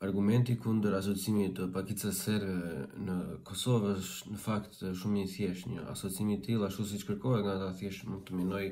[0.00, 2.54] argumenti kundër asocimi të pakicës sërë
[3.06, 5.72] në Kosovë është në fakt shumë i thjeshtë.
[5.74, 8.62] Një asocimi i tillë ashtu siç kërkohet nga ata thjesht mund të minoj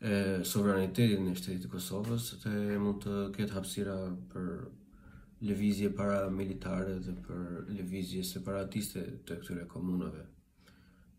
[0.00, 0.18] e
[0.50, 3.94] suverenitetin e shtetit të Kosovës dhe mund të ketë hapësira
[4.32, 4.50] për
[5.46, 10.24] lëvizje paramilitare dhe për lëvizje separatiste të këtyre komunave.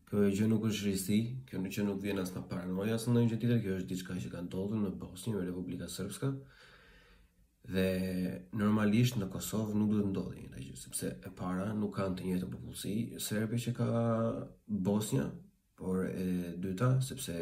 [0.10, 3.22] Kjo e gjë nuk është rrisi, kjo nuk nuk vjen as nga paranoja, as nga
[3.24, 6.34] një tjetër, kjo është diçka që ka ndodhur në Bosnjë me Republika Srpska
[7.68, 12.26] dhe normalisht në Kosovë nuk duhet ndodhi një gjë, sepse e para nuk kanë të
[12.28, 12.94] njëjtën popullsi
[13.26, 13.88] serbe që ka
[14.86, 15.26] Bosnia,
[15.76, 17.34] por e dyta sepse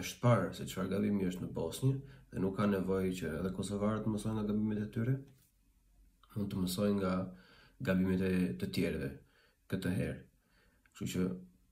[0.00, 1.92] është parë se çfarë gabimi është në Bosnjë
[2.32, 5.16] dhe nuk ka nevojë që edhe kosovarët të mësojnë nga gabimet e tyre,
[6.36, 7.14] mund të mësojnë nga
[7.88, 9.10] gabimet e të tjerëve
[9.72, 10.16] këtë herë.
[10.92, 11.26] Kështu që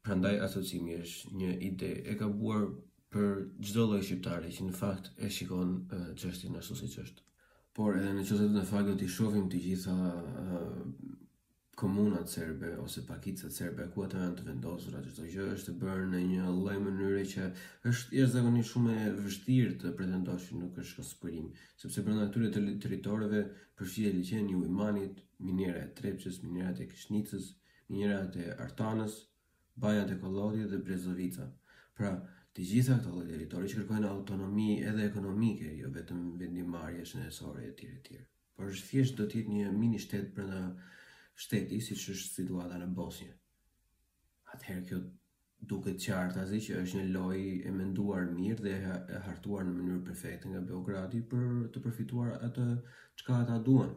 [0.07, 2.65] prandaj asocimi është një ide e gabuar
[3.13, 3.31] për
[3.65, 5.79] çdo lloj shqiptari që në fakt e shikon
[6.21, 7.27] qështin ashtu siç është.
[7.79, 10.63] Por edhe në qëse të në fakt do t'i shofim t'i gjitha uh,
[11.79, 16.09] komunat serbe ose pakicat serbe ku ata janë të vendosur atë çdo gjë është bërë
[16.15, 20.99] në një lloj mënyre që është jashtëzakonisht shumë e vështirë të pretendosh që nuk është
[20.99, 21.47] konspirim
[21.85, 23.45] sepse brenda këtyre të territoreve
[23.79, 27.53] përfshihet liçen i Ujmanit, minera e Trepçës, minera e Kishnicës,
[27.95, 29.21] minera e Artanës,
[29.87, 31.47] bajat e Kollodit dhe Brezovica.
[31.95, 32.17] Pra,
[32.59, 37.85] Të gjitha këto lloje territori që kërkojnë autonomi edhe ekonomike, jo vetëm vendimarrje shëndetësore etj
[37.97, 38.17] etj.
[38.57, 40.63] Por është thjesht do të jetë një mini shtet brenda
[41.45, 43.29] shteti, siç është situata në Bosnjë.
[44.57, 44.99] Atëherë kjo
[45.75, 50.03] duket qartë azi që është një lojë e menduar mirë dhe e hartuar në mënyrë
[50.11, 52.67] perfekte nga Beogradi për të përfituar atë
[53.23, 53.95] çka ata duan.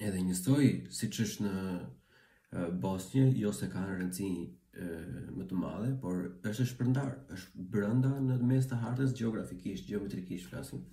[0.00, 4.32] Edhe njësoj, si siç është në Bosnjë, jo se kanë rëndësi
[4.80, 10.46] më të madhe, por është e shpërndar, është brenda në mes të hartës gjeografikisht, gjeometrikisht
[10.48, 10.84] flasim.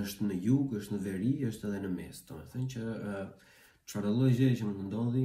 [0.00, 2.20] Është në jug, është në veri, është edhe në mes.
[2.28, 2.82] Do të thënë që
[3.90, 5.24] çfarë lloj gjëje që mund të ndodhi,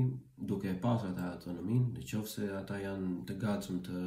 [0.52, 4.02] duke e pasur atë autonomin, nëse ata janë të gatshëm të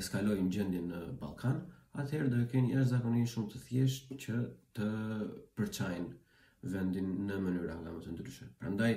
[0.00, 1.60] eskalojnë gjendjen në Ballkan,
[2.02, 4.40] atëherë do të kenë njerëz zakonisht shumë të thjeshtë që
[4.80, 4.88] të
[5.56, 8.48] përçajnë vendin në mënyra nga më të ndryshme.
[8.58, 8.92] Prandaj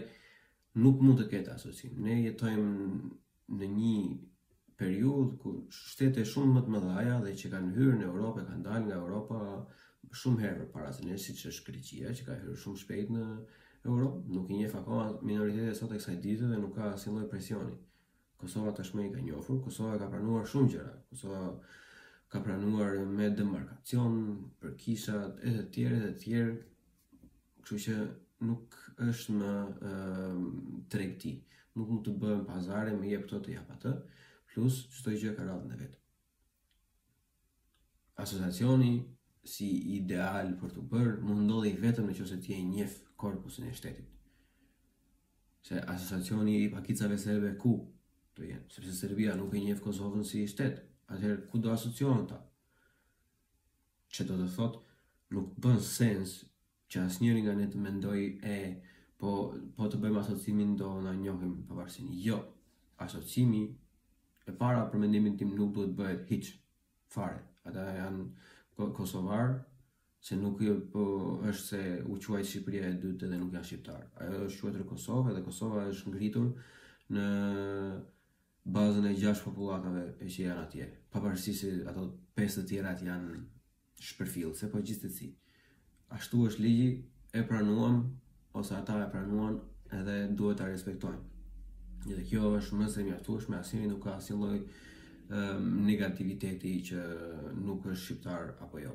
[0.81, 1.99] nuk mund të ketë asocim.
[2.07, 2.89] Ne jetojmë
[3.53, 3.97] në një
[4.79, 8.85] periudh ku shtete shumë më të mëdhaja dhe që kanë hyrë në Europë, kanë dalë
[8.87, 9.41] nga Europa
[10.21, 13.11] shumë herë për para se ne si që është Greqia, që ka hyrë shumë shpejt
[13.17, 13.25] në
[13.85, 17.13] Europë, nuk i njeh akoma minoritetet e sot e kësaj ditë dhe nuk ka asnjë
[17.17, 17.75] lloj presioni.
[18.41, 21.43] Kosova tashmë i ka njofur, Kosova ka pranuar shumë gjëra, Kosova
[22.33, 24.19] ka pranuar me demarkacion,
[24.61, 26.55] për kishat, e të tjerë, e të tjerë,
[27.61, 27.95] kështu që
[28.49, 28.79] nuk
[29.09, 29.51] është më
[29.91, 30.47] uh,
[30.91, 31.35] trekti
[31.75, 33.91] nuk mund të bëhem pazare, më jep këto të jap atë,
[34.53, 35.97] plus çdo gjë ka radhën e vet.
[38.23, 38.93] Asociacioni
[39.55, 42.85] si ideal për të bërë mund ndodhi vetëm nëse ti je një
[43.19, 44.07] korpusin e shtetit.
[45.65, 47.73] Se asociacioni i pakicave serbe ku
[48.37, 50.79] do jenë, sepse Serbia nuk e njeh Kosovën si shtet.
[51.05, 52.39] Atëherë ku do asociohen ta?
[54.13, 54.81] Që do të thotë
[55.35, 56.31] nuk bën sens
[56.89, 58.19] që asë njëri nga ne të mendoj
[58.55, 58.59] e
[59.25, 59.33] po,
[59.77, 62.09] po të bëjmë asocimin do në njohim përvarsin.
[62.25, 62.37] Jo,
[63.05, 63.63] asocimi
[64.47, 66.51] e para për mendimin tim nuk duhet bëhet hiq
[67.13, 67.41] fare.
[67.65, 69.55] Ata janë Kosovar,
[70.21, 71.05] se nuk jo, po,
[71.49, 71.81] është se
[72.11, 74.03] u quaj Shqipëria e dytë dhe nuk janë shqiptar.
[74.21, 76.51] Ajo është quajtër Kosovë dhe Kosova është ngritur
[77.15, 77.25] në
[78.75, 80.89] bazën e gjash popullatave e që janë atje.
[81.13, 82.05] Pavarësi se ato
[82.37, 83.41] pesë të tjera atë janë
[84.11, 85.31] shpërfilë, se po gjithë të si.
[86.15, 86.87] Ashtu është ligji,
[87.35, 88.03] e pranuam
[88.55, 89.55] ose ata e pranuan
[89.99, 91.23] edhe duhet ta respektojnë.
[92.07, 97.07] Dhe kjo është më së mjaftueshme, asnjëri nuk ka asnjë lloj ehm, negativiteti që
[97.65, 98.93] nuk është shqiptar apo jo.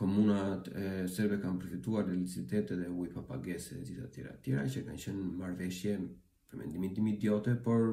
[0.00, 4.64] Komunat e serbe kanë përfituar dhe licitetet dhe ujë pa pagese dhe gjitha tjera tjera
[4.74, 5.96] që kanë qenë marveshje
[6.50, 7.90] për mendimin tim idiote, por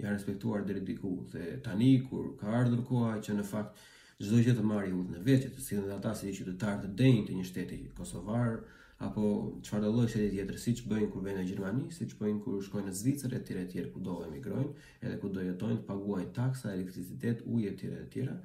[0.00, 1.16] ja respektuar dhe diku.
[1.32, 3.84] Dhe tani kur ka ardhur koha që në fakt
[4.22, 7.36] çdo gjë të marrë ujë në vetë, të sillen ata si qytetarë të denjë të
[7.40, 8.62] një shteti kosovar,
[9.06, 9.24] apo
[9.66, 12.92] çfarë lloj shteti tjetër, siç bëjnë kur vjen në Gjermani, siç bëjnë kur shkojnë në
[12.98, 14.70] Zvicër etj etj ku do emigrojnë,
[15.02, 18.36] edhe ku do jetojnë, të paguajnë taksa, elektricitet, ujë etj etj.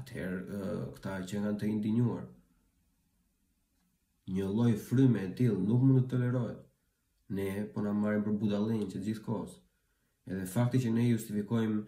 [0.00, 0.60] Atëherë
[0.96, 2.24] këta që kanë të indinuar.
[4.36, 6.58] Një lloj fryme e tillë nuk mund të tolerohet.
[7.38, 9.54] Ne po na marrin për budallën që gjithkohës.
[10.30, 11.80] Edhe fakti që ne justifikojmë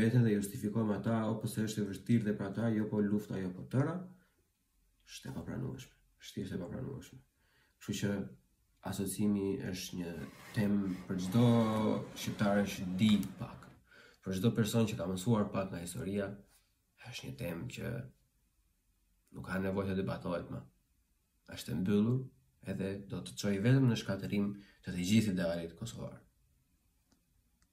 [0.00, 3.40] veten dhe justifikojmë ata ose se është e vështirë dhe për ata, jo po lufta,
[3.44, 3.96] jo po tëra,
[5.12, 5.96] është e papranueshme.
[6.26, 7.22] Shtjesht e papranueshme.
[7.84, 8.10] Kështu që
[8.90, 10.12] asocimi është një
[10.58, 11.46] temë për çdo
[12.22, 13.08] shqiptar që di
[13.40, 13.66] pak.
[14.24, 16.30] Për çdo person që ka mësuar pak nga historia,
[17.10, 20.62] është një temë që nuk ka nevojë të debatohet më.
[21.58, 22.22] Është mbyllur
[22.72, 24.52] edhe do të çojë vetëm në shkatërim
[24.86, 26.22] të të gjithë idealit kosovar.